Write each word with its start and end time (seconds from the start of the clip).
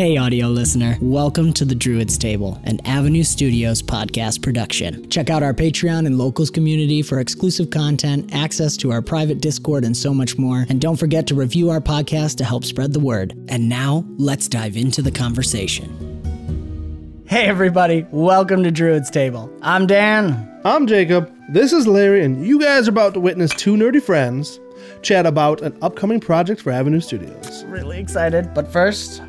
Hey, 0.00 0.16
audio 0.16 0.46
listener. 0.46 0.96
Welcome 1.02 1.52
to 1.52 1.66
the 1.66 1.74
Druids 1.74 2.16
Table, 2.16 2.58
an 2.64 2.80
Avenue 2.86 3.22
Studios 3.22 3.82
podcast 3.82 4.40
production. 4.40 5.06
Check 5.10 5.28
out 5.28 5.42
our 5.42 5.52
Patreon 5.52 6.06
and 6.06 6.16
locals 6.16 6.48
community 6.48 7.02
for 7.02 7.20
exclusive 7.20 7.68
content, 7.68 8.34
access 8.34 8.78
to 8.78 8.92
our 8.92 9.02
private 9.02 9.42
Discord, 9.42 9.84
and 9.84 9.94
so 9.94 10.14
much 10.14 10.38
more. 10.38 10.64
And 10.70 10.80
don't 10.80 10.96
forget 10.96 11.26
to 11.26 11.34
review 11.34 11.68
our 11.68 11.82
podcast 11.82 12.38
to 12.38 12.44
help 12.44 12.64
spread 12.64 12.94
the 12.94 12.98
word. 12.98 13.34
And 13.50 13.68
now, 13.68 14.06
let's 14.16 14.48
dive 14.48 14.74
into 14.74 15.02
the 15.02 15.10
conversation. 15.10 17.26
Hey, 17.26 17.44
everybody. 17.44 18.06
Welcome 18.10 18.64
to 18.64 18.70
Druids 18.70 19.10
Table. 19.10 19.52
I'm 19.60 19.86
Dan. 19.86 20.62
I'm 20.64 20.86
Jacob. 20.86 21.30
This 21.50 21.74
is 21.74 21.86
Larry, 21.86 22.24
and 22.24 22.46
you 22.46 22.58
guys 22.58 22.88
are 22.88 22.92
about 22.92 23.12
to 23.12 23.20
witness 23.20 23.50
two 23.50 23.76
nerdy 23.76 24.02
friends 24.02 24.60
chat 25.02 25.26
about 25.26 25.60
an 25.60 25.76
upcoming 25.82 26.20
project 26.20 26.62
for 26.62 26.70
Avenue 26.70 27.00
Studios. 27.00 27.64
Really 27.64 27.98
excited. 27.98 28.54
But 28.54 28.72
first, 28.72 29.20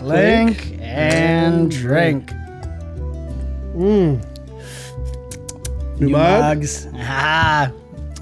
clink, 0.00 0.58
Clink 0.58 0.78
and 0.80 1.70
drink. 1.70 2.32
New, 3.74 4.20
New 5.98 6.08
mug? 6.08 6.40
mugs. 6.58 6.88
Ah. 6.94 7.70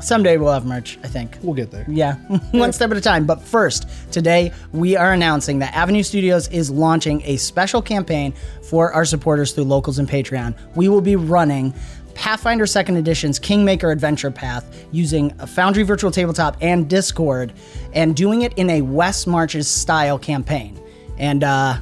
Someday 0.00 0.36
we'll 0.36 0.52
have 0.52 0.64
merch, 0.64 0.96
I 1.02 1.08
think. 1.08 1.38
We'll 1.42 1.54
get 1.54 1.70
there. 1.72 1.84
Yeah, 1.88 2.14
one 2.52 2.72
step 2.72 2.90
at 2.92 2.96
a 2.96 3.00
time. 3.00 3.26
But 3.26 3.42
first, 3.42 3.88
today 4.12 4.52
we 4.72 4.96
are 4.96 5.12
announcing 5.12 5.58
that 5.58 5.74
Avenue 5.74 6.02
Studios 6.04 6.48
is 6.48 6.70
launching 6.70 7.20
a 7.24 7.36
special 7.36 7.82
campaign 7.82 8.32
for 8.62 8.92
our 8.92 9.04
supporters 9.04 9.52
through 9.52 9.64
locals 9.64 9.98
and 9.98 10.08
Patreon. 10.08 10.56
We 10.76 10.88
will 10.88 11.00
be 11.00 11.16
running 11.16 11.74
Pathfinder 12.14 12.64
2nd 12.64 12.96
Edition's 12.96 13.38
Kingmaker 13.38 13.90
Adventure 13.90 14.30
Path 14.30 14.86
using 14.92 15.32
a 15.40 15.46
Foundry 15.46 15.82
Virtual 15.82 16.10
Tabletop 16.10 16.56
and 16.60 16.88
Discord 16.88 17.52
and 17.92 18.14
doing 18.14 18.42
it 18.42 18.52
in 18.54 18.70
a 18.70 18.82
West 18.82 19.26
Marches 19.26 19.66
style 19.68 20.18
campaign. 20.18 20.80
And, 21.18 21.44
uh, 21.44 21.78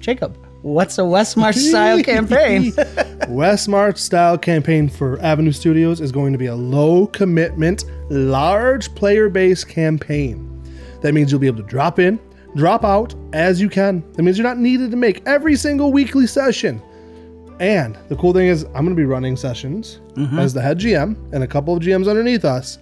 Jacob, 0.00 0.36
what's 0.62 0.98
a 0.98 1.04
West 1.04 1.36
March 1.36 1.56
style 1.56 2.02
campaign? 2.04 2.72
West 3.28 3.68
March 3.68 3.98
style 3.98 4.36
campaign 4.36 4.88
for 4.88 5.20
Avenue 5.20 5.52
Studios 5.52 6.00
is 6.00 6.12
going 6.12 6.32
to 6.32 6.38
be 6.38 6.46
a 6.46 6.54
low 6.54 7.06
commitment, 7.06 7.84
large 8.10 8.94
player 8.94 9.28
base 9.28 9.64
campaign. 9.64 10.46
That 11.02 11.14
means 11.14 11.30
you'll 11.30 11.40
be 11.40 11.46
able 11.46 11.62
to 11.62 11.68
drop 11.68 11.98
in, 11.98 12.18
drop 12.56 12.84
out 12.84 13.14
as 13.32 13.60
you 13.60 13.68
can. 13.68 14.04
That 14.12 14.22
means 14.22 14.36
you're 14.36 14.46
not 14.46 14.58
needed 14.58 14.90
to 14.90 14.96
make 14.96 15.22
every 15.26 15.56
single 15.56 15.92
weekly 15.92 16.26
session. 16.26 16.82
And 17.60 17.96
the 18.08 18.16
cool 18.16 18.32
thing 18.32 18.48
is, 18.48 18.64
I'm 18.64 18.84
going 18.84 18.88
to 18.88 18.94
be 18.94 19.04
running 19.04 19.36
sessions 19.36 20.00
as 20.38 20.54
the 20.54 20.62
head 20.62 20.78
GM 20.78 21.14
and 21.32 21.44
a 21.44 21.46
couple 21.46 21.76
of 21.76 21.82
GMs 21.82 22.08
underneath 22.08 22.44
us 22.44 22.78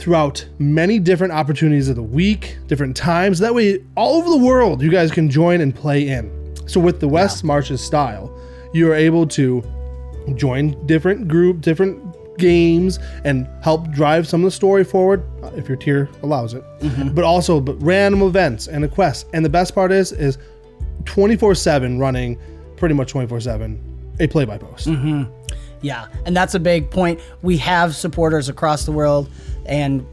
throughout 0.00 0.44
many 0.58 0.98
different 0.98 1.32
opportunities 1.32 1.88
of 1.88 1.96
the 1.96 2.02
week, 2.02 2.56
different 2.66 2.96
times. 2.96 3.38
That 3.38 3.54
way, 3.54 3.84
all 3.96 4.16
over 4.16 4.30
the 4.30 4.44
world, 4.44 4.82
you 4.82 4.90
guys 4.90 5.10
can 5.12 5.28
join 5.30 5.60
and 5.60 5.74
play 5.74 6.08
in. 6.08 6.56
So, 6.66 6.80
with 6.80 7.00
the 7.00 7.08
West 7.08 7.44
Marches 7.44 7.80
style, 7.80 8.34
you 8.72 8.90
are 8.90 8.94
able 8.94 9.26
to 9.28 9.62
join 10.36 10.86
different 10.86 11.28
group, 11.28 11.60
different 11.60 12.02
games, 12.38 12.98
and 13.24 13.46
help 13.62 13.90
drive 13.90 14.26
some 14.26 14.40
of 14.40 14.46
the 14.46 14.50
story 14.50 14.84
forward 14.84 15.22
uh, 15.42 15.50
if 15.56 15.68
your 15.68 15.76
tier 15.76 16.08
allows 16.22 16.54
it. 16.54 16.64
But 17.14 17.24
also, 17.24 17.60
but 17.60 17.74
random 17.82 18.22
events 18.22 18.68
and 18.68 18.84
a 18.84 18.88
quest. 18.88 19.26
And 19.34 19.44
the 19.44 19.48
best 19.50 19.74
part 19.74 19.92
is, 19.92 20.12
is 20.12 20.38
24 21.04 21.54
7 21.54 21.98
running, 21.98 22.38
pretty 22.76 22.94
much 22.94 23.10
24 23.10 23.40
7, 23.40 24.16
a 24.20 24.26
play 24.28 24.44
by 24.46 24.56
post. 24.56 24.86
Yeah, 25.82 26.08
and 26.26 26.36
that's 26.36 26.54
a 26.54 26.60
big 26.60 26.90
point. 26.90 27.20
We 27.42 27.56
have 27.58 27.94
supporters 27.94 28.48
across 28.48 28.84
the 28.84 28.92
world, 28.92 29.30
and 29.66 30.06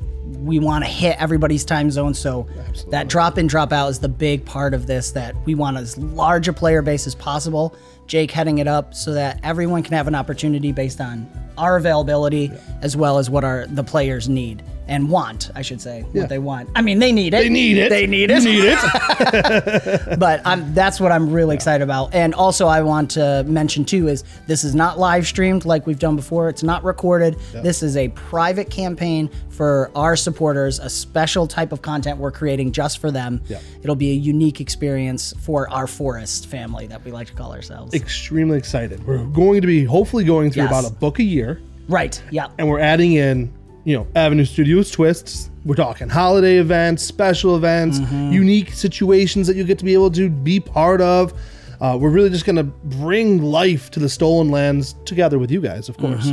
we 0.46 0.60
want 0.60 0.84
to 0.84 0.90
hit 0.90 1.16
everybody's 1.20 1.66
time 1.66 1.90
zone. 1.92 2.14
So 2.14 2.48
that 2.90 3.08
drop 3.08 3.38
in, 3.38 3.48
drop 3.48 3.72
out 3.72 3.88
is 3.90 4.00
the 4.00 4.10
big 4.10 4.46
part 4.46 4.74
of 4.74 4.88
this. 4.88 5.12
That 5.12 5.36
we 5.46 5.56
want 5.56 5.78
as 5.78 5.98
large 5.98 6.48
a 6.48 6.54
player 6.54 6.82
base 6.82 7.08
as 7.08 7.16
possible. 7.16 7.76
Jake 8.08 8.32
heading 8.32 8.60
it 8.60 8.68
up 8.68 8.94
so 8.94 9.14
that 9.14 9.40
everyone 9.44 9.84
can 9.84 9.94
have 9.94 10.08
an 10.08 10.16
opportunity 10.16 10.72
based 10.72 11.02
on 11.02 11.30
our 11.58 11.76
availability 11.76 12.52
as 12.82 12.96
well 12.96 13.18
as 13.18 13.30
what 13.30 13.44
our 13.44 13.66
the 13.68 13.84
players 13.84 14.30
need 14.30 14.64
and 14.88 15.10
want. 15.10 15.50
I 15.56 15.62
should 15.62 15.82
say 15.82 16.06
Yeah. 16.14 16.22
what 16.22 16.30
they 16.30 16.40
want. 16.40 16.70
I 16.76 16.82
mean, 16.82 17.00
they 17.00 17.12
need 17.12 17.34
it. 17.34 17.38
They 17.38 17.50
need 17.50 17.78
it. 17.78 17.90
They 17.90 18.08
need 18.08 18.30
You 18.30 18.38
it. 18.38 18.44
need 18.44 18.64
it. 18.66 20.20
but 20.20 20.42
I'm, 20.46 20.74
that's 20.74 21.00
what 21.00 21.12
I'm 21.12 21.32
really 21.32 21.56
excited 21.56 21.84
about. 21.84 22.14
And 22.14 22.34
also, 22.34 22.68
I 22.68 22.82
want 22.82 23.12
to 23.12 23.44
mention 23.48 23.86
too 23.86 24.08
is 24.08 24.24
this 24.48 24.64
is 24.64 24.76
not 24.76 25.00
live 25.00 25.26
streamed 25.28 25.66
like 25.66 25.86
we've 25.88 26.00
done 26.00 26.16
before. 26.16 26.50
It's 26.50 26.64
not 26.64 26.84
recorded. 26.84 27.38
This 27.54 27.84
is 27.84 27.98
a 27.98 28.10
private 28.10 28.70
campaign 28.70 29.30
for 29.50 29.90
our 29.96 30.16
supporters, 30.16 30.80
a 30.80 30.90
special 30.90 31.48
type 31.48 31.72
of 31.72 31.82
content 31.82 32.20
we're 32.20 32.32
creating 32.32 32.72
just 32.72 33.00
for 33.00 33.10
them. 33.12 33.42
Yeah. 33.48 33.60
It'll 33.82 33.96
be 33.96 34.12
a 34.12 34.16
unique 34.16 34.62
experience 34.62 35.34
for 35.42 35.70
our 35.72 35.88
forest 35.88 36.46
family 36.48 36.88
that 36.88 37.04
we 37.04 37.12
like 37.12 37.28
to 37.28 37.34
call 37.34 37.52
ourselves. 37.54 37.94
Extremely 37.96 38.58
excited. 38.58 39.06
We're 39.08 39.24
going 39.26 39.62
to 39.62 39.68
be 39.68 39.84
hopefully 39.84 40.24
going 40.24 40.52
through 40.52 40.64
Yes. 40.64 40.72
about 40.72 40.92
a 40.92 40.94
book 40.94 41.20
a 41.20 41.24
year. 41.24 41.60
right. 41.90 42.22
Yeah. 42.32 42.48
and 42.58 42.70
we're 42.70 42.80
adding 42.80 43.14
in 43.14 43.52
you 43.88 43.96
know 43.96 44.06
avenue 44.16 44.44
studios 44.44 44.92
twists 44.92 45.50
we're 45.64 45.74
talking 45.74 46.10
holiday 46.10 46.58
events 46.58 47.02
special 47.04 47.56
events 47.56 48.00
unique 48.12 48.72
situations 48.74 49.48
that 49.48 49.56
you 49.56 49.64
get 49.64 49.80
to 49.80 49.86
be 49.86 49.94
able 49.94 50.12
to 50.12 50.30
be 50.30 50.60
part 50.60 51.00
of 51.00 51.34
uh, 51.80 51.98
we're 52.00 52.10
really 52.10 52.30
just 52.30 52.44
going 52.46 52.56
to 52.58 52.64
bring 52.64 53.42
life 53.42 53.90
to 53.92 54.00
the 54.02 54.10
stolen 54.10 54.50
lands 54.50 54.96
together 55.06 55.40
with 55.40 55.50
you 55.50 55.62
guys 55.62 55.88
of 55.88 55.98
course 55.98 56.28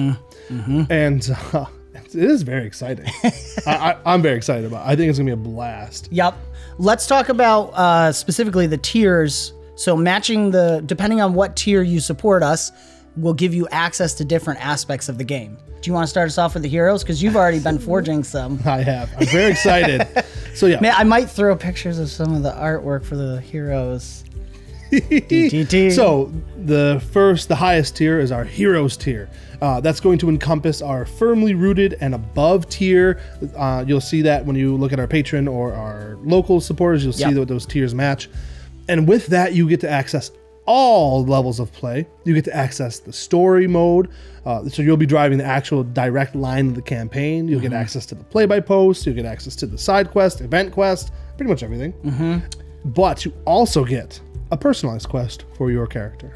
and 0.91 1.31
uh, 1.53 1.64
it 1.94 2.14
is 2.16 2.43
very 2.43 2.66
exciting 2.66 3.06
I, 3.66 3.97
i'm 4.04 4.20
very 4.20 4.37
excited 4.37 4.64
about 4.64 4.84
it. 4.84 4.91
i 4.91 4.97
think 4.97 5.09
it's 5.09 5.19
going 5.19 5.28
to 5.31 5.37
be 5.37 5.41
a 5.41 5.50
blast 5.50 6.09
Yep. 6.10 6.34
Let's 6.78 7.06
talk 7.06 7.28
about 7.28 7.66
uh, 7.75 8.10
specifically 8.10 8.66
the 8.66 8.78
tiers. 8.78 9.53
So 9.76 9.97
matching 9.97 10.50
the 10.50 10.82
depending 10.87 11.20
on 11.20 11.34
what 11.34 11.54
tier 11.54 11.82
you 11.82 12.00
support 12.00 12.43
us 12.43 12.72
will 13.16 13.32
give 13.32 13.54
you 13.54 13.69
access 13.69 14.12
to 14.14 14.25
different 14.25 14.59
aspects 14.64 15.09
of 15.09 15.16
the 15.16 15.22
game. 15.22 15.56
Do 15.84 15.91
you 15.91 15.95
want 15.95 16.05
to 16.05 16.09
start 16.11 16.28
us 16.28 16.39
off 16.39 16.55
with 16.55 16.62
the 16.62 16.69
heroes? 16.71 17.03
Because 17.03 17.22
you've 17.22 17.37
already 17.37 17.59
been 17.61 17.78
forging 17.91 18.25
some. 18.25 18.59
i 18.65 18.78
have 18.83 19.12
i'm 19.19 19.27
very 19.27 19.50
excited 19.53 20.06
so 20.55 20.65
yeah 20.65 20.81
Man, 20.81 20.95
I 20.97 21.05
might 21.05 21.28
throw 21.28 21.55
pictures 21.56 21.99
of 21.99 22.09
some 22.09 22.34
of 22.34 22.43
the 22.43 22.53
artwork 22.53 23.05
for 23.05 23.17
the 23.17 23.41
heroes. 23.43 24.25
So 25.94 26.33
the 26.56 27.03
first, 27.12 27.49
the 27.49 27.56
highest 27.56 27.97
tier 27.97 28.21
is 28.21 28.31
our 28.33 28.44
heroes 28.44 28.97
tier. 28.97 29.28
Uh, 29.61 29.81
that's 29.81 29.99
going 30.00 30.19
to 30.19 30.28
encompass 30.28 30.81
our 30.83 31.05
firmly 31.05 31.55
rooted 31.55 31.97
and 32.00 32.15
above 32.15 32.69
tier. 32.69 33.21
Uh, 33.56 33.84
you'll 33.87 34.00
see 34.00 34.23
that 34.23 34.47
when 34.47 34.55
you 34.56 34.77
look 34.77 34.93
at 34.93 35.00
our 35.00 35.09
Patreon 35.09 35.50
or 35.53 35.73
our 35.73 36.17
local 36.23 36.61
supporters. 36.61 37.03
You'll 37.03 37.12
see 37.12 37.23
Yep. 37.23 37.34
that 37.34 37.49
those 37.49 37.67
tiers 37.67 37.94
match. 37.94 38.28
And 38.89 39.09
with 39.09 39.27
that, 39.28 39.55
you 39.55 39.69
get 39.69 39.81
to 39.81 39.91
access 39.91 40.31
all 40.66 41.25
levels 41.25 41.60
of 41.60 41.72
play. 41.72 42.06
You 42.25 42.34
get 42.34 42.44
to 42.47 42.56
access 42.56 42.98
the 42.98 43.12
story 43.12 43.66
mode. 43.66 44.08
Uh, 44.47 44.69
so 44.69 44.82
you'll 44.82 44.97
be 44.97 45.06
driving 45.06 45.38
the 45.38 45.44
actual 45.44 45.84
direct 45.84 46.34
line 46.34 46.69
of 46.69 46.75
the 46.75 46.82
campaign. 46.82 47.48
You'll 47.48 47.60
get 47.60 47.72
access 47.72 48.04
to 48.06 48.14
the 48.14 48.25
play 48.25 48.47
by 48.47 48.60
post. 48.60 49.06
You'll 49.06 49.14
get 49.14 49.25
access 49.25 49.56
to 49.56 49.66
the 49.66 49.78
side 49.78 50.10
quest, 50.10 50.41
event 50.41 50.72
quest, 50.72 51.12
pretty 51.36 51.50
much 51.50 51.62
everything 51.62 51.92
but 52.86 53.25
you 53.25 53.32
also 53.47 53.82
get 53.84 54.20
a 54.50 54.56
personalized 54.58 55.08
quest 55.08 55.44
for 55.56 55.70
your 55.70 55.86
character. 55.86 56.32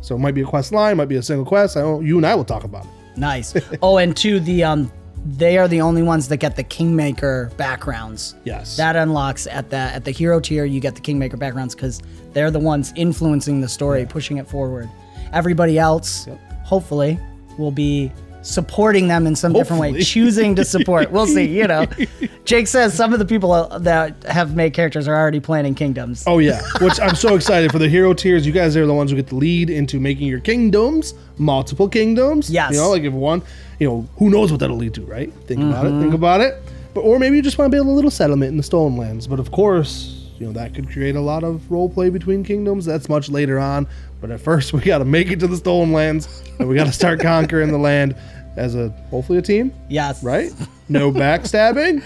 So 0.00 0.14
it 0.14 0.18
might 0.18 0.34
be 0.34 0.42
a 0.42 0.46
quest 0.46 0.70
line, 0.72 0.96
might 0.96 1.08
be 1.08 1.16
a 1.16 1.22
single 1.22 1.44
quest. 1.44 1.76
I 1.76 1.80
don't, 1.80 2.06
you 2.06 2.16
and 2.18 2.24
I 2.26 2.34
will 2.36 2.44
talk 2.44 2.62
about 2.64 2.84
it. 2.84 2.90
nice. 3.18 3.52
Oh, 3.82 3.96
and 3.98 4.16
to 4.18 4.38
the 4.40 4.62
um, 4.62 4.92
they 5.26 5.58
are 5.58 5.66
the 5.66 5.80
only 5.80 6.02
ones 6.02 6.28
that 6.28 6.36
get 6.36 6.54
the 6.56 6.62
Kingmaker 6.62 7.50
backgrounds. 7.56 8.36
Yes. 8.44 8.76
That 8.76 8.94
unlocks 8.94 9.46
at 9.48 9.70
the 9.70 9.76
at 9.76 10.04
the 10.04 10.12
hero 10.12 10.38
tier. 10.40 10.64
You 10.64 10.80
get 10.80 10.94
the 10.94 11.00
Kingmaker 11.00 11.36
backgrounds 11.36 11.74
because 11.74 12.02
they're 12.32 12.50
the 12.50 12.60
ones 12.60 12.92
influencing 12.96 13.60
the 13.60 13.68
story, 13.68 14.06
pushing 14.06 14.36
it 14.36 14.48
forward. 14.48 14.88
Everybody 15.32 15.78
else, 15.78 16.28
hopefully, 16.64 17.18
will 17.58 17.72
be 17.72 18.12
supporting 18.46 19.08
them 19.08 19.26
in 19.26 19.34
some 19.34 19.52
different 19.52 19.80
way, 19.80 20.00
choosing 20.02 20.54
to 20.54 20.64
support. 20.64 21.10
We'll 21.10 21.26
see. 21.26 21.46
You 21.46 21.66
know, 21.66 21.86
Jake 22.44 22.68
says 22.68 22.94
some 22.94 23.12
of 23.12 23.18
the 23.18 23.24
people 23.24 23.68
that 23.80 24.22
have 24.24 24.54
made 24.54 24.72
characters 24.72 25.08
are 25.08 25.16
already 25.16 25.40
planning 25.40 25.74
kingdoms. 25.74 26.24
Oh 26.26 26.38
yeah, 26.38 26.62
which 26.80 27.00
I'm 27.00 27.16
so 27.16 27.34
excited 27.34 27.72
for 27.72 27.78
the 27.78 27.88
hero 27.88 28.14
tiers. 28.14 28.46
You 28.46 28.52
guys 28.52 28.76
are 28.76 28.86
the 28.86 28.94
ones 28.94 29.10
who 29.10 29.16
get 29.16 29.26
the 29.26 29.34
lead 29.34 29.68
into 29.68 29.98
making 29.98 30.28
your 30.28 30.40
kingdoms, 30.40 31.14
multiple 31.38 31.88
kingdoms. 31.88 32.48
Yes. 32.48 32.72
You 32.72 32.78
know, 32.78 32.90
like 32.90 33.02
if 33.02 33.12
one, 33.12 33.42
you 33.78 33.88
know, 33.88 34.08
who 34.18 34.30
knows 34.30 34.50
what 34.50 34.60
that'll 34.60 34.76
lead 34.76 34.94
to, 34.94 35.02
right? 35.02 35.32
Think 35.46 35.62
about 35.62 35.86
it. 35.86 35.90
Mm-hmm. 35.90 36.02
Think 36.02 36.14
about 36.14 36.40
it. 36.40 36.62
But 36.94 37.00
or 37.02 37.18
maybe 37.18 37.36
you 37.36 37.42
just 37.42 37.58
want 37.58 37.70
to 37.70 37.76
build 37.76 37.88
a 37.88 37.90
little 37.90 38.10
settlement 38.10 38.50
in 38.50 38.56
the 38.56 38.62
stolen 38.62 38.96
lands. 38.96 39.26
But 39.26 39.40
of 39.40 39.50
course, 39.50 40.15
you 40.38 40.46
know 40.46 40.52
that 40.52 40.74
could 40.74 40.90
create 40.90 41.16
a 41.16 41.20
lot 41.20 41.44
of 41.44 41.70
role 41.70 41.88
play 41.88 42.10
between 42.10 42.44
kingdoms. 42.44 42.84
That's 42.84 43.08
much 43.08 43.28
later 43.28 43.58
on. 43.58 43.86
But 44.20 44.30
at 44.30 44.40
first, 44.40 44.72
we 44.72 44.80
got 44.80 44.98
to 44.98 45.04
make 45.04 45.30
it 45.30 45.40
to 45.40 45.46
the 45.46 45.56
stolen 45.56 45.92
lands, 45.92 46.42
and 46.58 46.68
we 46.68 46.74
got 46.74 46.86
to 46.86 46.92
start 46.92 47.20
conquering 47.32 47.70
the 47.72 47.78
land 47.78 48.16
as 48.56 48.74
a 48.74 48.88
hopefully 49.10 49.38
a 49.38 49.42
team, 49.42 49.72
Yes. 49.90 50.22
right? 50.24 50.50
No 50.88 51.12
backstabbing. 51.12 52.02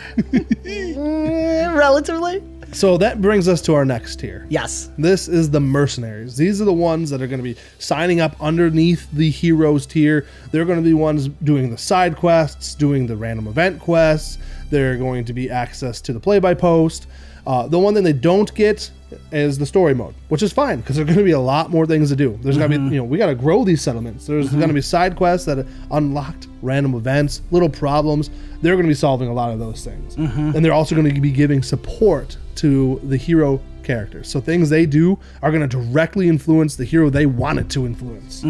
Eh, 0.66 1.72
relatively. 1.74 2.42
so 2.72 2.96
that 2.98 3.20
brings 3.20 3.46
us 3.48 3.60
to 3.62 3.74
our 3.74 3.84
next 3.84 4.16
tier. 4.20 4.46
Yes. 4.48 4.90
This 4.98 5.28
is 5.28 5.50
the 5.50 5.60
mercenaries. 5.60 6.36
These 6.36 6.60
are 6.60 6.64
the 6.64 6.72
ones 6.72 7.10
that 7.10 7.22
are 7.22 7.26
going 7.28 7.38
to 7.38 7.44
be 7.44 7.56
signing 7.78 8.20
up 8.20 8.34
underneath 8.40 9.08
the 9.12 9.30
heroes 9.30 9.86
tier. 9.86 10.26
They're 10.50 10.64
going 10.64 10.78
to 10.78 10.84
be 10.84 10.94
ones 10.94 11.28
doing 11.28 11.70
the 11.70 11.78
side 11.78 12.16
quests, 12.16 12.74
doing 12.74 13.06
the 13.06 13.16
random 13.16 13.46
event 13.46 13.78
quests. 13.80 14.38
They're 14.70 14.96
going 14.96 15.24
to 15.26 15.32
be 15.32 15.50
access 15.50 16.00
to 16.02 16.12
the 16.12 16.20
play 16.20 16.38
by 16.40 16.54
post. 16.54 17.06
Uh, 17.46 17.66
the 17.66 17.78
one 17.78 17.94
thing 17.94 18.04
they 18.04 18.12
don't 18.12 18.54
get 18.54 18.90
is 19.32 19.58
the 19.58 19.66
story 19.66 19.94
mode, 19.94 20.14
which 20.28 20.42
is 20.42 20.52
fine 20.52 20.80
because 20.80 20.96
there's 20.96 21.06
going 21.06 21.18
to 21.18 21.24
be 21.24 21.32
a 21.32 21.40
lot 21.40 21.70
more 21.70 21.86
things 21.86 22.08
to 22.10 22.16
do. 22.16 22.38
There's 22.42 22.58
going 22.58 22.70
to 22.70 22.78
be, 22.78 22.82
mm-hmm. 22.82 22.92
you 22.94 22.98
know, 22.98 23.04
we 23.04 23.18
got 23.18 23.26
to 23.26 23.34
grow 23.34 23.64
these 23.64 23.82
settlements. 23.82 24.26
There's 24.26 24.48
mm-hmm. 24.48 24.58
going 24.58 24.68
to 24.68 24.74
be 24.74 24.80
side 24.80 25.16
quests 25.16 25.46
that 25.46 25.66
unlocked 25.90 26.48
random 26.62 26.94
events, 26.94 27.42
little 27.50 27.68
problems. 27.68 28.30
They're 28.62 28.74
going 28.74 28.86
to 28.86 28.90
be 28.90 28.94
solving 28.94 29.28
a 29.28 29.32
lot 29.32 29.52
of 29.52 29.58
those 29.58 29.84
things, 29.84 30.16
mm-hmm. 30.16 30.52
and 30.54 30.64
they're 30.64 30.72
also 30.72 30.94
going 30.94 31.12
to 31.14 31.20
be 31.20 31.32
giving 31.32 31.62
support 31.62 32.36
to 32.56 33.00
the 33.04 33.16
hero 33.16 33.60
characters. 33.82 34.28
So 34.28 34.40
things 34.40 34.68
they 34.68 34.86
do 34.86 35.18
are 35.42 35.50
going 35.50 35.66
to 35.66 35.68
directly 35.68 36.28
influence 36.28 36.76
the 36.76 36.84
hero 36.84 37.10
they 37.10 37.26
wanted 37.26 37.70
to 37.70 37.86
influence. 37.86 38.44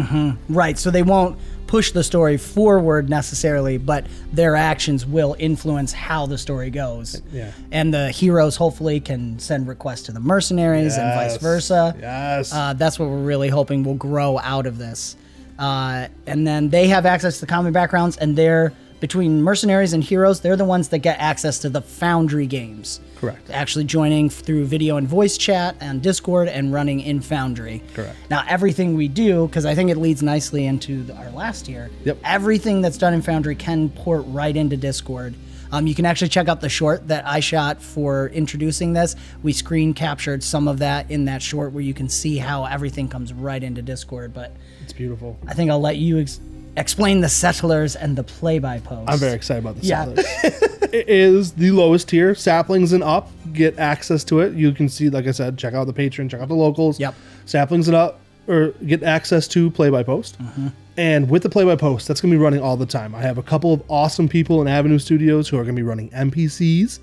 Right. 0.49 0.77
So 0.77 0.91
they 0.91 1.03
won't 1.03 1.39
push 1.67 1.91
the 1.93 2.03
story 2.03 2.35
forward 2.35 3.09
necessarily, 3.09 3.77
but 3.77 4.05
their 4.33 4.57
actions 4.57 5.05
will 5.05 5.37
influence 5.39 5.93
how 5.93 6.25
the 6.25 6.37
story 6.37 6.69
goes. 6.69 7.21
Yeah. 7.31 7.53
And 7.71 7.93
the 7.93 8.11
heroes 8.11 8.57
hopefully 8.57 8.99
can 8.99 9.39
send 9.39 9.69
requests 9.69 10.01
to 10.03 10.11
the 10.11 10.19
mercenaries 10.19 10.50
and 10.97 11.13
vice 11.15 11.37
versa. 11.37 11.95
Yes. 11.99 12.53
Uh, 12.53 12.73
that's 12.73 12.99
what 12.99 13.09
we're 13.09 13.23
really 13.23 13.49
hoping 13.49 13.83
will 13.83 13.95
grow 13.95 14.39
out 14.39 14.65
of 14.65 14.77
this. 14.77 15.15
Uh, 15.59 16.07
and 16.25 16.47
then 16.47 16.69
they 16.69 16.87
have 16.87 17.05
access 17.05 17.39
to 17.39 17.45
common 17.45 17.71
backgrounds, 17.71 18.17
and 18.17 18.35
they're 18.35 18.73
between 18.99 19.41
mercenaries 19.41 19.93
and 19.93 20.03
heroes. 20.03 20.41
They're 20.41 20.55
the 20.55 20.65
ones 20.65 20.89
that 20.89 20.99
get 20.99 21.19
access 21.19 21.59
to 21.59 21.69
the 21.69 21.81
Foundry 21.81 22.47
games. 22.47 22.99
Correct. 23.15 23.49
Actually 23.49 23.85
joining 23.85 24.29
through 24.29 24.65
video 24.65 24.97
and 24.97 25.07
voice 25.07 25.37
chat 25.37 25.75
and 25.79 26.01
Discord 26.01 26.47
and 26.47 26.71
running 26.71 26.99
in 26.99 27.19
Foundry. 27.21 27.83
Correct. 27.93 28.15
Now 28.29 28.43
everything 28.47 28.95
we 28.95 29.07
do, 29.07 29.47
because 29.47 29.65
I 29.65 29.75
think 29.75 29.89
it 29.89 29.97
leads 29.97 30.23
nicely 30.23 30.65
into 30.65 31.03
the, 31.03 31.15
our 31.15 31.31
last 31.31 31.67
year. 31.67 31.89
Yep. 32.05 32.19
Everything 32.23 32.81
that's 32.81 32.97
done 32.97 33.13
in 33.13 33.21
Foundry 33.23 33.55
can 33.55 33.89
port 33.89 34.23
right 34.27 34.55
into 34.55 34.77
Discord. 34.77 35.35
Um, 35.71 35.87
you 35.87 35.95
can 35.95 36.05
actually 36.05 36.29
check 36.29 36.47
out 36.47 36.61
the 36.61 36.69
short 36.69 37.07
that 37.07 37.25
I 37.25 37.39
shot 37.39 37.81
for 37.81 38.27
introducing 38.29 38.93
this. 38.93 39.15
We 39.43 39.53
screen 39.53 39.93
captured 39.93 40.43
some 40.43 40.67
of 40.67 40.79
that 40.79 41.09
in 41.09 41.25
that 41.25 41.41
short 41.41 41.71
where 41.71 41.83
you 41.83 41.93
can 41.93 42.09
see 42.09 42.37
how 42.37 42.65
everything 42.65 43.07
comes 43.07 43.31
right 43.33 43.61
into 43.63 43.81
Discord. 43.81 44.33
But 44.33 44.55
it's 44.83 44.93
beautiful. 44.93 45.37
I 45.47 45.53
think 45.53 45.71
I'll 45.71 45.79
let 45.79 45.97
you 45.97 46.19
ex- 46.19 46.39
explain 46.77 47.21
the 47.21 47.29
settlers 47.29 47.95
and 47.95 48.17
the 48.17 48.23
play 48.23 48.59
by 48.59 48.79
post. 48.79 49.09
I'm 49.09 49.17
very 49.19 49.33
excited 49.33 49.59
about 49.63 49.79
the 49.79 49.85
Yeah. 49.87 50.05
settlers. 50.05 50.61
it 50.93 51.07
is 51.09 51.53
the 51.53 51.71
lowest 51.71 52.09
tier. 52.09 52.35
Saplings 52.35 52.91
and 52.93 53.03
up 53.03 53.29
get 53.53 53.77
access 53.79 54.23
to 54.25 54.41
it. 54.41 54.53
You 54.53 54.71
can 54.73 54.89
see, 54.89 55.09
like 55.09 55.27
I 55.27 55.31
said, 55.31 55.57
check 55.57 55.73
out 55.73 55.87
the 55.87 55.93
Patreon, 55.93 56.29
check 56.29 56.41
out 56.41 56.47
the 56.49 56.53
locals. 56.55 56.99
Yep. 56.99 57.15
Saplings 57.45 57.87
and 57.87 57.95
up 57.95 58.19
or 58.47 58.69
get 58.85 59.03
access 59.03 59.47
to 59.49 59.69
play 59.71 59.89
by 59.89 60.03
post. 60.03 60.41
Mm-hmm. 60.41 60.67
And 60.97 61.29
with 61.29 61.43
the 61.43 61.49
play 61.49 61.63
by 61.63 61.75
post, 61.75 62.07
that's 62.07 62.21
going 62.21 62.31
to 62.31 62.37
be 62.37 62.43
running 62.43 62.61
all 62.61 62.77
the 62.77 62.85
time. 62.85 63.15
I 63.15 63.21
have 63.21 63.37
a 63.37 63.43
couple 63.43 63.73
of 63.73 63.83
awesome 63.87 64.27
people 64.27 64.61
in 64.61 64.67
Avenue 64.67 64.99
Studios 64.99 65.47
who 65.47 65.57
are 65.57 65.63
going 65.63 65.75
to 65.75 65.79
be 65.79 65.87
running 65.87 66.09
NPCs 66.09 66.99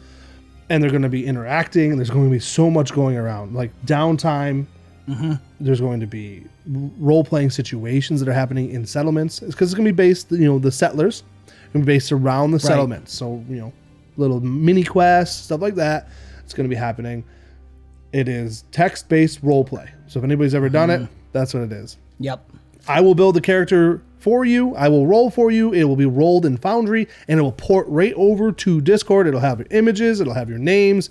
and 0.69 0.82
they're 0.82 0.90
going 0.90 1.02
to 1.02 1.08
be 1.08 1.26
interacting. 1.26 1.90
And 1.90 1.99
there's 1.99 2.11
going 2.11 2.25
to 2.25 2.31
be 2.31 2.38
so 2.38 2.70
much 2.70 2.93
going 2.93 3.17
around, 3.17 3.55
like 3.55 3.70
downtime. 3.87 4.67
Mm-hmm. 5.08 5.32
There's 5.58 5.81
going 5.81 6.00
to 6.00 6.06
be 6.06 6.44
role 6.99 7.25
playing 7.25 7.49
situations 7.50 8.20
that 8.20 8.29
are 8.29 8.35
happening 8.35 8.70
in 8.70 8.85
settlements 8.85 9.40
because 9.40 9.70
it's 9.70 9.75
going 9.75 9.87
to 9.87 9.93
be 9.93 9.96
based, 9.96 10.31
you 10.31 10.44
know, 10.44 10.58
the 10.58 10.70
settlers 10.70 11.23
going 11.73 11.82
to 11.82 11.87
be 11.87 11.94
based 11.94 12.12
around 12.12 12.52
the 12.52 12.61
settlements. 12.61 13.12
So 13.12 13.44
you 13.49 13.56
know, 13.56 13.73
little 14.17 14.41
mini 14.41 14.84
quests, 14.84 15.44
stuff 15.44 15.61
like 15.61 15.75
that. 15.76 16.08
It's 16.44 16.55
going 16.55 16.69
to 16.69 16.75
be 16.75 16.79
happening. 16.79 17.25
It 18.12 18.29
is 18.29 18.64
text 18.73 19.08
based 19.08 19.41
role 19.43 19.64
play. 19.64 19.91
So 20.06 20.19
if 20.19 20.25
anybody's 20.25 20.55
ever 20.55 20.69
done 20.69 20.88
Mm-hmm. 20.88 21.05
it, 21.05 21.11
that's 21.32 21.52
what 21.52 21.62
it 21.62 21.73
is. 21.73 21.99
Yep. 22.20 22.50
I 22.87 23.01
will 23.01 23.15
build 23.15 23.35
the 23.35 23.41
character 23.41 24.03
for 24.19 24.45
you. 24.45 24.75
I 24.75 24.89
will 24.89 25.07
roll 25.07 25.31
for 25.31 25.51
you. 25.51 25.73
It 25.73 25.85
will 25.85 25.97
be 25.97 26.07
rolled 26.07 26.45
in 26.45 26.57
Foundry 26.59 27.09
and 27.29 27.39
it 27.39 27.43
will 27.43 27.53
port 27.53 27.87
right 27.89 28.13
over 28.15 28.53
to 28.53 28.81
Discord. 28.81 29.27
It'll 29.27 29.41
have 29.41 29.59
your 29.59 29.69
images, 29.71 30.21
it'll 30.21 30.35
have 30.35 30.49
your 30.49 30.59
names 30.59 31.11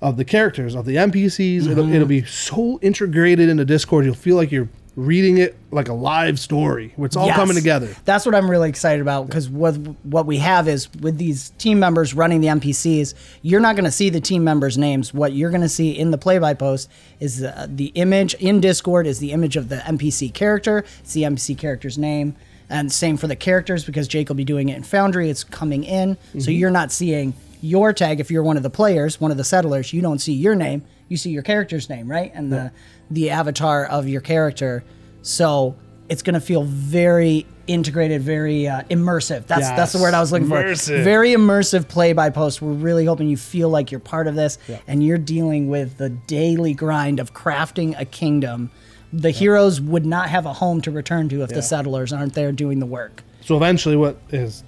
of 0.00 0.16
the 0.16 0.24
characters, 0.24 0.74
of 0.74 0.84
the 0.84 0.96
NPCs. 0.96 1.62
Mm-hmm. 1.62 1.72
It'll, 1.72 1.92
it'll 1.92 2.08
be 2.08 2.24
so 2.24 2.78
integrated 2.82 3.48
into 3.48 3.64
Discord, 3.64 4.04
you'll 4.04 4.14
feel 4.14 4.36
like 4.36 4.52
you're 4.52 4.68
reading 4.96 5.36
it 5.36 5.54
like 5.70 5.88
a 5.88 5.92
live 5.92 6.38
story. 6.38 6.94
It's 6.96 7.16
all 7.16 7.26
Yes. 7.26 7.36
coming 7.36 7.54
together. 7.54 7.88
That's 8.06 8.24
what 8.24 8.34
I'm 8.34 8.50
really 8.50 8.70
excited 8.70 9.02
about 9.02 9.26
because 9.26 9.48
what 9.48 9.74
what 10.04 10.24
we 10.26 10.38
have 10.38 10.66
is 10.68 10.88
with 11.00 11.18
these 11.18 11.50
team 11.58 11.78
members 11.78 12.14
running 12.14 12.40
the 12.40 12.48
NPCs, 12.48 13.12
you're 13.42 13.60
not 13.60 13.76
going 13.76 13.84
to 13.84 13.90
see 13.90 14.08
the 14.08 14.20
team 14.20 14.42
members' 14.42 14.78
names. 14.78 15.12
What 15.12 15.34
you're 15.34 15.50
going 15.50 15.60
to 15.60 15.68
see 15.68 15.90
in 15.90 16.10
the 16.12 16.18
play 16.18 16.38
by 16.38 16.54
post 16.54 16.88
is 17.20 17.42
uh, 17.44 17.66
the 17.68 17.86
image 17.94 18.34
in 18.34 18.60
Discord 18.60 19.06
is 19.06 19.18
the 19.18 19.32
image 19.32 19.56
of 19.56 19.68
the 19.68 19.76
NPC 19.76 20.32
character. 20.32 20.78
It's 21.00 21.12
the 21.12 21.22
NPC 21.24 21.56
character's 21.58 21.98
name. 21.98 22.34
And 22.68 22.90
same 22.90 23.16
for 23.16 23.28
the 23.28 23.36
characters 23.36 23.84
because 23.84 24.08
Jake 24.08 24.28
will 24.28 24.34
be 24.34 24.44
doing 24.44 24.70
it 24.70 24.76
in 24.76 24.82
Foundry. 24.82 25.30
It's 25.30 25.44
coming 25.44 25.84
in, 25.84 26.16
so 26.40 26.50
you're 26.50 26.70
not 26.72 26.90
seeing 26.90 27.34
your 27.60 27.92
tag 27.92 28.18
if 28.18 28.28
you're 28.30 28.42
one 28.42 28.56
of 28.56 28.64
the 28.64 28.70
players, 28.70 29.20
one 29.20 29.30
of 29.30 29.36
the 29.36 29.44
settlers. 29.44 29.92
You 29.92 30.02
don't 30.02 30.18
see 30.18 30.32
your 30.32 30.56
name; 30.56 30.82
you 31.08 31.16
see 31.16 31.30
your 31.30 31.44
character's 31.44 31.88
name, 31.88 32.10
right? 32.10 32.32
And 32.34 32.52
the 32.52 32.72
the 33.10 33.30
avatar 33.30 33.84
of 33.84 34.08
your 34.08 34.20
character. 34.20 34.84
So 35.22 35.76
it's 36.08 36.22
going 36.22 36.34
to 36.34 36.40
feel 36.40 36.62
very 36.64 37.46
integrated, 37.66 38.22
very 38.22 38.68
uh, 38.68 38.82
immersive. 38.84 39.46
That's 39.46 39.68
that's 39.70 39.92
the 39.92 39.98
word 39.98 40.14
I 40.14 40.20
was 40.20 40.32
looking 40.32 40.48
Immersive. 40.48 40.98
for. 40.98 41.02
Very 41.02 41.30
immersive 41.30 41.88
play 41.88 42.12
by 42.12 42.30
post. 42.30 42.62
We're 42.62 42.72
really 42.72 43.04
hoping 43.04 43.28
you 43.28 43.36
feel 43.36 43.68
like 43.68 43.90
you're 43.90 44.00
part 44.00 44.26
of 44.26 44.34
this 44.34 44.58
and 44.86 45.04
you're 45.04 45.18
dealing 45.18 45.68
with 45.68 45.98
the 45.98 46.10
daily 46.10 46.74
grind 46.74 47.18
of 47.20 47.34
crafting 47.34 47.98
a 47.98 48.04
kingdom. 48.04 48.70
The 49.12 49.30
heroes 49.30 49.80
would 49.80 50.04
not 50.04 50.28
have 50.28 50.46
a 50.46 50.52
home 50.52 50.80
to 50.82 50.90
return 50.90 51.28
to 51.30 51.42
if 51.42 51.50
the 51.50 51.62
settlers 51.62 52.12
aren't 52.12 52.34
there 52.34 52.52
doing 52.52 52.80
the 52.80 52.86
work. 52.86 53.22
So 53.40 53.56
eventually, 53.56 53.96
what 53.96 54.16
is 54.30 54.64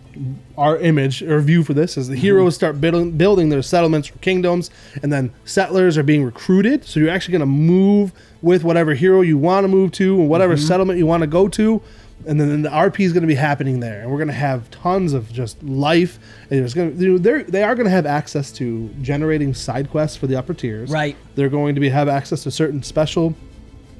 our 0.56 0.78
image 0.78 1.22
or 1.22 1.40
view 1.40 1.62
for 1.62 1.74
this 1.74 1.96
is 1.96 2.08
the 2.08 2.16
heroes 2.16 2.54
start 2.54 2.80
building 2.80 3.16
building 3.16 3.48
their 3.48 3.62
settlements 3.62 4.10
or 4.10 4.14
kingdoms, 4.14 4.70
and 5.02 5.12
then 5.12 5.32
settlers 5.44 5.96
are 5.96 6.02
being 6.02 6.24
recruited. 6.24 6.84
So 6.84 7.00
you're 7.00 7.10
actually 7.10 7.32
going 7.32 7.40
to 7.40 7.46
move 7.46 8.12
with 8.42 8.64
whatever 8.64 8.94
hero 8.94 9.20
you 9.20 9.38
want 9.38 9.64
to 9.64 9.68
move 9.68 9.92
to, 9.92 10.20
and 10.20 10.28
whatever 10.28 10.54
mm-hmm. 10.54 10.66
settlement 10.66 10.98
you 10.98 11.06
want 11.06 11.22
to 11.22 11.26
go 11.26 11.48
to. 11.48 11.82
And 12.26 12.40
then 12.40 12.62
the 12.62 12.68
RP 12.68 13.00
is 13.00 13.12
going 13.12 13.22
to 13.22 13.28
be 13.28 13.36
happening 13.36 13.78
there, 13.78 14.00
and 14.00 14.10
we're 14.10 14.18
going 14.18 14.28
to 14.28 14.34
have 14.34 14.68
tons 14.70 15.12
of 15.12 15.32
just 15.32 15.62
life. 15.62 16.18
And 16.50 16.60
there's 16.60 16.74
going 16.74 16.96
to, 16.96 17.02
you 17.02 17.12
know, 17.12 17.18
they're, 17.18 17.44
they 17.44 17.62
are 17.62 17.76
going 17.76 17.84
to 17.84 17.92
have 17.92 18.06
access 18.06 18.50
to 18.52 18.88
generating 19.00 19.54
side 19.54 19.88
quests 19.90 20.16
for 20.16 20.26
the 20.26 20.36
upper 20.36 20.52
tiers. 20.52 20.90
Right. 20.90 21.16
They're 21.36 21.48
going 21.48 21.76
to 21.76 21.80
be 21.80 21.88
have 21.90 22.08
access 22.08 22.42
to 22.42 22.50
certain 22.50 22.82
special 22.82 23.36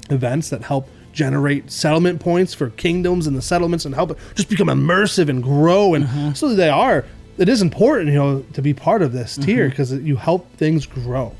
events 0.09 0.49
that 0.49 0.63
help 0.63 0.89
generate 1.11 1.71
settlement 1.71 2.19
points 2.19 2.53
for 2.53 2.69
kingdoms 2.71 3.27
and 3.27 3.35
the 3.35 3.41
settlements 3.41 3.85
and 3.85 3.95
help 3.95 4.11
it 4.11 4.17
just 4.35 4.49
become 4.49 4.67
immersive 4.67 5.29
and 5.29 5.43
grow 5.43 5.93
and 5.93 6.05
mm-hmm. 6.05 6.33
so 6.33 6.53
they 6.55 6.69
are 6.69 7.05
it 7.37 7.49
is 7.49 7.61
important 7.61 8.09
you 8.09 8.15
know 8.15 8.41
to 8.53 8.61
be 8.61 8.73
part 8.73 9.01
of 9.01 9.11
this 9.11 9.35
tier 9.37 9.65
mm-hmm. 9.65 9.69
because 9.69 9.91
you 9.93 10.15
help 10.15 10.51
things 10.57 10.85
grow 10.85 11.33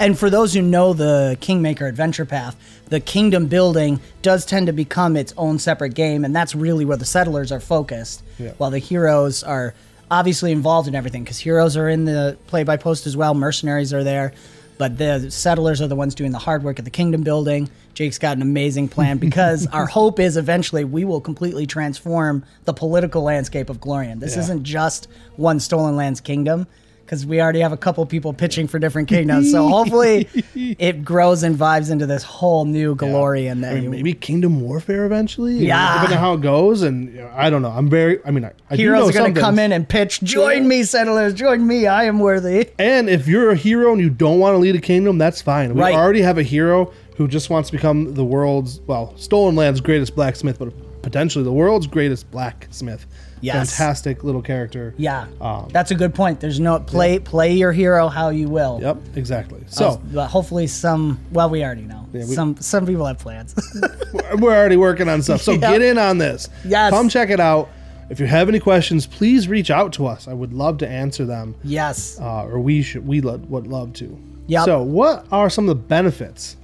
And 0.00 0.18
for 0.18 0.30
those 0.30 0.54
who 0.54 0.62
know 0.62 0.94
the 0.94 1.36
Kingmaker 1.42 1.86
adventure 1.86 2.24
path, 2.24 2.56
the 2.88 3.00
kingdom 3.00 3.48
building 3.48 4.00
does 4.22 4.46
tend 4.46 4.66
to 4.68 4.72
become 4.72 5.14
its 5.14 5.34
own 5.36 5.58
separate 5.58 5.92
game, 5.94 6.24
and 6.24 6.34
that's 6.34 6.54
really 6.54 6.86
where 6.86 6.96
the 6.96 7.04
settlers 7.04 7.52
are 7.52 7.60
focused, 7.60 8.22
Yeah. 8.38 8.52
while 8.56 8.70
the 8.70 8.78
heroes 8.78 9.42
are 9.42 9.74
obviously 10.10 10.52
involved 10.52 10.88
in 10.88 10.94
everything 10.94 11.22
because 11.22 11.38
heroes 11.38 11.76
are 11.76 11.88
in 11.88 12.06
the 12.06 12.38
play 12.46 12.64
by 12.64 12.78
post 12.78 13.06
as 13.06 13.14
well, 13.14 13.34
mercenaries 13.34 13.92
are 13.92 14.02
there, 14.02 14.32
but 14.78 14.96
the 14.96 15.30
settlers 15.30 15.82
are 15.82 15.86
the 15.88 15.96
ones 15.96 16.14
doing 16.14 16.32
the 16.32 16.38
hard 16.38 16.62
work 16.62 16.78
at 16.78 16.86
the 16.86 16.90
kingdom 16.90 17.22
building. 17.22 17.68
Jake's 17.94 18.18
got 18.18 18.36
an 18.36 18.42
amazing 18.42 18.88
plan 18.88 19.18
because 19.18 19.66
our 19.72 19.86
hope 19.86 20.20
is 20.20 20.36
eventually 20.36 20.84
we 20.84 21.04
will 21.04 21.20
completely 21.20 21.66
transform 21.66 22.44
the 22.64 22.72
political 22.72 23.22
landscape 23.22 23.68
of 23.70 23.80
Golarion. 23.80 24.20
This 24.20 24.34
Yeah. 24.36 24.42
isn't 24.42 24.62
just 24.64 25.08
one 25.36 25.60
Stolen 25.60 25.96
Lands 25.96 26.20
kingdom 26.20 26.66
because 27.04 27.26
we 27.26 27.40
already 27.40 27.58
have 27.58 27.72
a 27.72 27.76
couple 27.76 28.06
people 28.06 28.32
pitching 28.32 28.68
for 28.68 28.78
different 28.78 29.08
kingdoms. 29.08 29.50
So 29.50 29.66
hopefully 29.66 30.28
it 30.54 31.04
grows 31.04 31.42
and 31.42 31.56
vibes 31.56 31.90
into 31.90 32.06
this 32.06 32.22
whole 32.22 32.64
new 32.64 32.94
Golarion 32.94 33.62
that 33.62 33.72
I 33.76 33.80
mean, 33.80 33.90
maybe 33.90 34.12
kingdom 34.12 34.60
warfare 34.60 35.06
eventually 35.06 35.56
Yeah. 35.56 35.94
depending 35.94 36.18
on 36.18 36.22
how 36.22 36.34
it 36.34 36.40
goes 36.40 36.82
and 36.82 37.12
you 37.12 37.18
know, 37.22 37.30
i 37.34 37.50
don't 37.50 37.62
know 37.62 37.70
i'm 37.70 37.90
very 37.90 38.20
i 38.24 38.30
mean 38.30 38.44
i, 38.44 38.52
I 38.70 38.76
heroes 38.76 39.08
are 39.10 39.12
going 39.12 39.34
to 39.34 39.40
come 39.40 39.58
in 39.58 39.72
and 39.72 39.88
pitch, 39.88 40.20
join 40.20 40.68
me, 40.68 40.84
settlers, 40.84 41.34
join 41.34 41.66
me, 41.66 41.88
I 41.88 42.04
am 42.04 42.20
worthy. 42.20 42.70
and 42.78 43.10
if 43.10 43.26
you're 43.26 43.50
a 43.50 43.56
hero 43.56 43.90
and 43.92 44.00
you 44.00 44.10
don't 44.10 44.38
want 44.38 44.54
to 44.54 44.58
lead 44.58 44.76
a 44.76 44.80
kingdom 44.80 45.18
that's 45.18 45.42
fine 45.42 45.74
we 45.74 45.80
Right. 45.80 45.96
already 45.96 46.22
have 46.22 46.38
a 46.38 46.44
hero 46.44 46.92
who 47.20 47.28
just 47.28 47.50
wants 47.50 47.68
to 47.68 47.76
become 47.76 48.14
the 48.14 48.24
world's 48.24 48.80
well 48.86 49.12
stolen 49.18 49.54
land's 49.54 49.78
greatest 49.82 50.14
blacksmith 50.16 50.58
but 50.58 50.72
potentially 51.02 51.44
the 51.44 51.52
world's 51.52 51.86
greatest 51.86 52.30
blacksmith 52.30 53.04
Yes. 53.42 53.76
fantastic 53.76 54.24
little 54.24 54.40
character 54.40 54.94
Yeah, 54.96 55.26
Um, 55.38 55.68
that's 55.70 55.90
a 55.90 55.94
good 55.94 56.14
point. 56.14 56.40
There's 56.40 56.58
no 56.60 56.78
play 56.80 57.18
play 57.18 57.52
your 57.52 57.72
hero 57.72 58.08
how 58.08 58.28
you 58.30 58.48
will. 58.48 58.78
Yep, 58.82 58.96
exactly. 59.16 59.62
So 59.66 60.00
but 60.12 60.28
hopefully 60.28 60.66
some. 60.66 61.18
Well, 61.32 61.48
we 61.50 61.62
already 61.64 61.82
know. 61.82 62.06
we- 62.12 62.22
some 62.22 62.56
some 62.60 62.86
people 62.86 63.04
have 63.06 63.18
plans. 63.18 63.54
we're 64.38 64.54
already 64.56 64.76
working 64.76 65.08
on 65.10 65.22
stuff. 65.22 65.40
So 65.42 65.52
Yeah. 65.60 65.72
get 65.72 65.82
in 65.82 65.96
on 65.98 66.16
this. 66.18 66.48
Yes. 66.66 66.90
Come 66.90 67.08
check 67.10 67.28
it 67.30 67.40
out. 67.40 67.68
If 68.10 68.18
you 68.20 68.26
have 68.26 68.48
any 68.50 68.60
questions, 68.60 69.06
please 69.06 69.46
reach 69.48 69.70
out 69.70 69.92
to 69.94 70.06
us. 70.06 70.26
I 70.28 70.32
would 70.34 70.52
love 70.54 70.76
to 70.78 70.88
answer 70.88 71.24
them, 71.26 71.54
yes. 71.64 72.18
uh, 72.20 72.44
or 72.44 72.58
we 72.60 72.82
should 72.82 73.06
we 73.06 73.20
lo- 73.22 73.40
would 73.48 73.66
love 73.66 73.92
to. 73.94 74.18
Yeah. 74.48 74.64
So, 74.64 74.82
what 74.82 75.26
are 75.32 75.48
some 75.48 75.64
of 75.64 75.68
the 75.68 75.82
benefits 75.82 76.56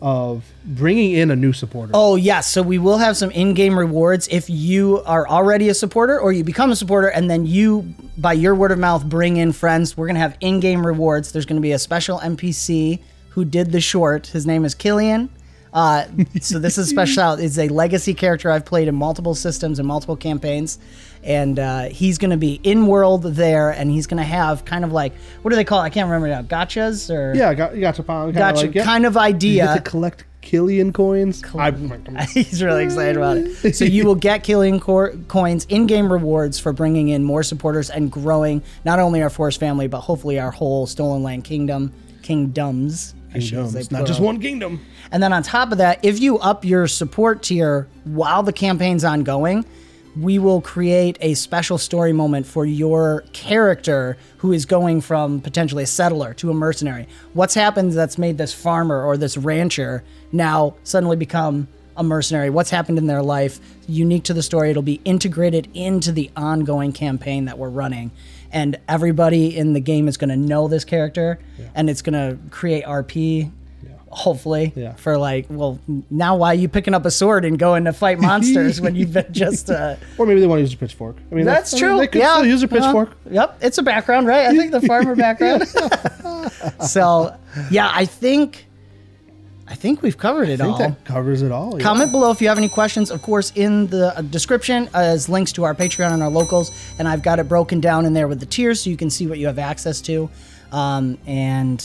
of 0.00 0.44
bringing 0.64 1.12
in 1.12 1.30
a 1.30 1.36
new 1.36 1.52
supporter? 1.52 1.92
Oh 1.94 2.16
yes, 2.16 2.46
so 2.48 2.62
we 2.62 2.78
will 2.78 2.98
have 2.98 3.16
some 3.16 3.30
in-game 3.30 3.78
rewards 3.78 4.28
if 4.28 4.48
you 4.48 5.02
are 5.04 5.28
already 5.28 5.68
a 5.68 5.74
supporter 5.74 6.18
or 6.18 6.32
you 6.32 6.44
become 6.44 6.70
a 6.70 6.76
supporter 6.76 7.08
and 7.08 7.30
then 7.30 7.46
you 7.46 7.94
by 8.16 8.32
your 8.32 8.54
word 8.54 8.72
of 8.72 8.78
mouth 8.78 9.04
bring 9.04 9.36
in 9.36 9.52
friends. 9.52 9.96
We're 9.96 10.06
going 10.06 10.14
to 10.14 10.20
have 10.20 10.36
in-game 10.40 10.86
rewards. 10.86 11.32
There's 11.32 11.46
going 11.46 11.60
to 11.60 11.62
be 11.62 11.72
a 11.72 11.78
special 11.78 12.18
NPC 12.18 13.00
who 13.30 13.44
did 13.44 13.72
the 13.72 13.80
short. 13.80 14.28
His 14.28 14.46
name 14.46 14.64
is 14.64 14.74
Killian. 14.74 15.30
Uh, 15.78 16.04
so 16.40 16.58
this 16.58 16.76
is 16.76 16.88
special. 16.90 17.34
It's 17.34 17.56
a 17.56 17.68
legacy 17.68 18.12
character 18.12 18.50
I've 18.50 18.64
played 18.64 18.88
in 18.88 18.96
multiple 18.96 19.36
systems 19.36 19.78
and 19.78 19.86
multiple 19.86 20.16
campaigns, 20.16 20.80
and 21.22 21.56
uh, 21.56 21.82
he's 21.84 22.18
going 22.18 22.32
to 22.32 22.36
be 22.36 22.54
in 22.64 22.88
world 22.88 23.22
there, 23.22 23.70
and 23.70 23.88
he's 23.88 24.08
going 24.08 24.18
to 24.18 24.24
have 24.24 24.64
kind 24.64 24.84
of 24.84 24.90
like 24.90 25.12
what 25.42 25.50
do 25.50 25.56
they 25.56 25.62
call? 25.62 25.80
It? 25.80 25.84
I 25.84 25.90
can't 25.90 26.06
remember 26.10 26.26
now. 26.26 26.42
Gotchas 26.42 27.14
or 27.14 27.32
Yeah, 27.32 27.54
got 27.54 27.76
you 27.76 27.80
got 27.80 27.94
to 27.94 28.02
find 28.02 28.34
gotcha 28.34 28.66
like, 28.66 28.74
yeah. 28.74 28.84
kind 28.84 29.06
of 29.06 29.14
You 29.14 29.20
idea. 29.20 29.64
get 29.66 29.84
to 29.84 29.90
collect 29.90 30.24
Killian 30.40 30.92
coins. 30.92 31.44
I, 31.54 31.70
He's 32.34 32.60
really 32.60 32.82
excited 32.82 33.16
about 33.16 33.36
it. 33.36 33.76
So 33.76 33.84
you 33.84 34.04
will 34.04 34.16
get 34.16 34.42
Killian 34.42 34.80
cor- 34.80 35.12
coins, 35.28 35.64
in-game 35.68 36.10
rewards 36.10 36.58
for 36.58 36.72
bringing 36.72 37.08
in 37.08 37.22
more 37.22 37.44
supporters 37.44 37.88
and 37.88 38.10
growing 38.10 38.62
not 38.84 38.98
only 38.98 39.22
our 39.22 39.30
Forest 39.30 39.60
family, 39.60 39.86
but 39.86 40.00
hopefully 40.00 40.40
our 40.40 40.50
whole 40.50 40.86
Stolen 40.88 41.22
Land 41.22 41.44
kingdom, 41.44 41.92
kingdoms. 42.22 43.14
Kingdoms, 43.32 43.90
not 43.90 44.06
just 44.06 44.20
one 44.20 44.40
kingdom. 44.40 44.80
And 45.12 45.22
then 45.22 45.32
on 45.32 45.42
top 45.42 45.72
of 45.72 45.78
that, 45.78 46.04
if 46.04 46.18
you 46.20 46.38
up 46.38 46.64
your 46.64 46.86
support 46.86 47.42
tier 47.42 47.88
while 48.04 48.42
the 48.42 48.52
campaign's 48.52 49.04
ongoing, 49.04 49.64
we 50.16 50.38
will 50.38 50.60
create 50.60 51.16
a 51.20 51.34
special 51.34 51.78
story 51.78 52.12
moment 52.12 52.46
for 52.46 52.66
your 52.66 53.24
character 53.32 54.16
who 54.38 54.52
is 54.52 54.64
going 54.64 55.00
from 55.00 55.40
potentially 55.40 55.84
a 55.84 55.86
settler 55.86 56.34
to 56.34 56.50
a 56.50 56.54
mercenary. 56.54 57.06
What's 57.34 57.54
happened 57.54 57.92
that's 57.92 58.18
made 58.18 58.38
this 58.38 58.52
farmer 58.52 59.04
or 59.04 59.16
this 59.16 59.36
rancher 59.36 60.02
now 60.32 60.74
suddenly 60.82 61.16
become 61.16 61.68
a 61.98 62.02
mercenary? 62.02 62.48
What's 62.50 62.70
happened 62.70 62.96
in 62.98 63.06
their 63.06 63.22
life 63.22 63.60
unique 63.86 64.24
to 64.24 64.32
the 64.34 64.42
story? 64.42 64.70
It'll 64.70 64.82
be 64.82 65.00
integrated 65.04 65.68
into 65.74 66.12
the 66.12 66.30
ongoing 66.36 66.92
campaign 66.92 67.44
that 67.46 67.58
we're 67.58 67.68
running. 67.68 68.10
And 68.50 68.78
everybody 68.88 69.54
in 69.56 69.74
the 69.74 69.80
game 69.80 70.08
is 70.08 70.16
going 70.16 70.30
to 70.30 70.36
know 70.36 70.68
this 70.68 70.84
character 70.84 71.38
and 71.74 71.90
it's 71.90 72.00
going 72.00 72.14
to 72.14 72.38
create 72.50 72.84
RP 72.84 73.50
hopefully 74.10 74.72
Yeah. 74.74 74.94
for 74.94 75.18
like 75.18 75.44
well 75.50 75.78
now 76.10 76.34
why 76.34 76.52
are 76.52 76.54
you 76.54 76.66
picking 76.66 76.94
up 76.94 77.04
a 77.04 77.10
sword 77.10 77.44
and 77.44 77.58
going 77.58 77.84
to 77.84 77.92
fight 77.92 78.18
monsters 78.28 78.80
when 78.80 78.96
you've 78.96 79.12
been 79.12 79.30
just 79.30 79.68
uh 79.68 79.96
Or 80.16 80.24
maybe 80.24 80.40
they 80.40 80.46
want 80.46 80.60
to 80.60 80.62
use 80.62 80.72
a 80.72 80.78
pitchfork. 80.78 81.16
I 81.30 81.34
mean, 81.34 81.44
that's 81.44 81.74
I 81.74 81.76
mean, 81.76 81.82
true 81.84 81.98
They 81.98 82.06
could 82.06 82.20
yeah 82.22 82.36
still 82.36 82.46
use 82.46 82.62
a 82.62 82.66
Uh, 82.66 82.68
pitchfork. 82.70 83.10
yep 83.30 83.58
it's 83.60 83.76
a 83.76 83.82
background 83.82 84.26
right 84.26 84.46
i 84.46 84.56
think 84.56 84.72
the 84.72 84.80
farmer 84.80 85.14
background 85.26 85.68
so 86.88 87.36
yeah 87.70 87.90
i 87.94 88.06
think 88.06 88.66
i 89.70 89.74
think 89.74 90.02
we've 90.02 90.16
covered 90.18 90.48
it 90.48 90.60
I 90.60 90.66
all 90.68 90.76
think 90.78 90.96
that 90.98 91.04
covers 91.04 91.42
it 91.42 91.52
all. 91.52 91.76
yeah. 91.78 91.82
Comment 91.84 92.10
below 92.10 92.30
if 92.30 92.40
you 92.40 92.48
have 92.48 92.58
any 92.58 92.68
questions. 92.68 93.10
Of 93.10 93.20
course, 93.22 93.52
in 93.54 93.86
the 93.88 94.16
uh, 94.16 94.22
description 94.22 94.88
is 94.94 95.28
links 95.28 95.52
to 95.52 95.64
our 95.64 95.74
Patreon 95.74 96.12
and 96.12 96.22
our 96.22 96.30
locals, 96.30 96.70
and 96.98 97.06
I've 97.06 97.22
got 97.22 97.38
it 97.38 97.48
broken 97.48 97.78
down 97.80 98.06
in 98.06 98.12
there 98.14 98.28
with 98.28 98.40
the 98.40 98.46
tiers 98.46 98.80
so 98.82 98.90
you 98.90 98.96
can 98.96 99.10
see 99.10 99.26
what 99.26 99.38
you 99.38 99.46
have 99.46 99.58
access 99.58 100.00
to. 100.02 100.28
Um, 100.72 101.18
and 101.26 101.78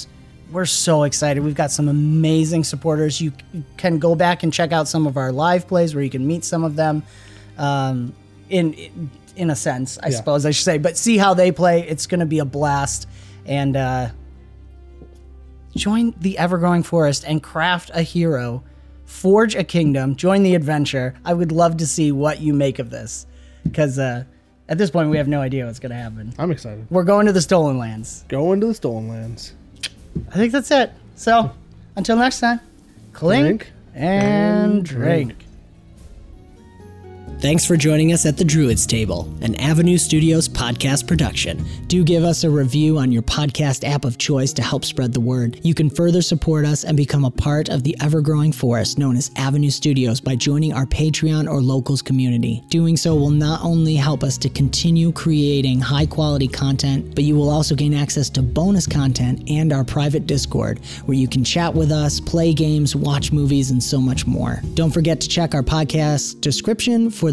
we're 0.52 0.66
so 0.66 1.04
excited. 1.04 1.44
We've 1.44 1.56
got 1.56 1.72
some 1.72 1.88
amazing 1.90 2.64
supporters. 2.64 3.20
You 3.20 3.32
can 3.78 4.00
go 4.00 4.14
back 4.16 4.44
and 4.44 4.54
check 4.54 4.72
out 4.72 4.88
some 4.88 5.08
of 5.08 5.18
our 5.18 5.32
live 5.32 5.68
plays 5.68 5.94
where 5.96 6.04
you 6.04 6.10
can 6.10 6.26
meet 6.28 6.44
some 6.46 6.64
of 6.64 6.76
them. 6.76 7.04
Um, 7.58 8.14
in 8.50 8.76
in 9.36 9.50
a 9.50 9.56
sense, 9.56 9.98
I 10.04 10.10
Yeah. 10.10 10.18
suppose 10.18 10.46
I 10.46 10.52
should 10.52 10.64
say, 10.66 10.78
but 10.78 10.96
see 10.98 11.18
how 11.18 11.34
they 11.34 11.52
play. 11.52 11.82
It's 11.88 12.06
going 12.08 12.20
to 12.20 12.26
be 12.28 12.40
a 12.40 12.46
blast. 12.46 13.08
And 13.46 13.76
uh, 13.76 14.10
join 15.76 16.14
the 16.20 16.38
ever-growing 16.38 16.84
forest 16.84 17.24
and 17.28 17.42
craft 17.42 17.90
a 17.94 18.02
hero 18.02 18.64
forge 19.06 19.56
a 19.56 19.64
kingdom 19.64 20.16
join 20.16 20.44
the 20.44 20.56
adventure 20.56 21.14
i 21.26 21.34
would 21.34 21.52
love 21.52 21.78
to 21.78 21.86
see 21.88 22.12
what 22.12 22.40
you 22.42 22.54
make 22.54 22.80
of 22.80 22.90
this 22.90 23.26
because 23.64 23.98
uh, 24.00 24.24
at 24.70 24.78
this 24.78 24.90
point 24.90 25.10
we 25.10 25.18
have 25.18 25.28
no 25.28 25.42
idea 25.42 25.66
what's 25.66 25.80
going 25.80 25.90
to 25.92 25.96
happen 25.96 26.34
I'm 26.40 26.52
excited. 26.52 26.86
we're 26.90 27.04
going 27.04 27.26
to 27.26 27.32
the 27.34 27.42
stolen 27.42 27.78
lands 27.78 28.24
Going 28.30 28.60
to 28.62 28.68
the 28.68 28.74
Stolen 28.74 29.08
Lands. 29.10 29.54
i 30.32 30.36
think 30.36 30.52
that's 30.52 30.72
it 30.72 30.92
so 31.16 31.52
until 31.96 32.16
next 32.18 32.40
time 32.40 32.60
clink, 33.14 33.44
Drink 33.46 33.72
and, 33.96 34.74
and 34.76 34.86
drink. 34.86 35.38
drink. 35.38 35.46
Thanks 37.44 37.66
for 37.66 37.76
joining 37.76 38.14
us 38.14 38.26
at 38.26 38.38
the 38.38 38.46
Druids 38.46 38.88
Table, 38.88 39.30
an 39.42 39.56
Avenue 39.56 39.98
Studios 39.98 40.48
podcast 40.48 41.06
production. 41.06 41.66
Do 41.88 42.02
give 42.02 42.24
us 42.24 42.46
a 42.46 42.50
review 42.50 42.98
on 42.98 43.12
your 43.12 43.22
podcast 43.22 43.86
app 43.86 44.06
of 44.06 44.18
choice 44.18 44.54
to 44.54 44.62
help 44.62 44.86
spread 44.86 45.12
the 45.12 45.20
word. 45.20 45.60
You 45.62 45.74
can 45.74 45.90
further 45.90 46.22
support 46.22 46.64
us 46.64 46.86
and 46.86 46.96
become 46.96 47.26
a 47.26 47.30
part 47.30 47.68
of 47.68 47.84
the 47.84 47.98
ever 48.02 48.22
growing 48.22 48.54
forest 48.54 48.98
known 48.98 49.18
as 49.18 49.30
Avenue 49.36 49.72
Studios 49.72 50.22
by 50.22 50.38
joining 50.38 50.72
our 50.72 50.86
Patreon 50.86 51.52
or 51.52 51.62
locals 51.62 52.02
community. 52.02 52.64
Doing 52.70 52.96
so 52.96 53.14
will 53.14 53.30
not 53.30 53.62
only 53.62 53.96
help 53.96 54.24
us 54.24 54.38
to 54.38 54.48
continue 54.48 55.12
creating 55.12 55.82
high 55.82 56.06
quality 56.06 56.48
content, 56.48 57.14
but 57.14 57.26
you 57.26 57.36
will 57.36 57.50
also 57.50 57.76
gain 57.76 57.94
access 57.94 58.30
to 58.30 58.42
bonus 58.42 58.88
content 58.88 59.44
and 59.50 59.74
our 59.74 59.84
private 59.84 60.28
Discord 60.28 60.80
where 61.08 61.18
you 61.18 61.28
can 61.28 61.44
chat 61.44 61.74
with 61.74 61.92
us, 61.92 62.22
play 62.22 62.54
games, 62.54 62.96
watch 62.96 63.34
movies, 63.34 63.70
and 63.70 63.84
so 63.84 64.00
much 64.00 64.26
more. 64.26 64.62
Don't 64.76 64.92
forget 64.92 65.20
to 65.20 65.28
check 65.28 65.54
our 65.54 65.62
podcast 65.62 66.40
description 66.40 67.10
for 67.10 67.33